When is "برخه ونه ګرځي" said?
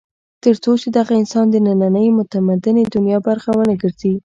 3.27-4.13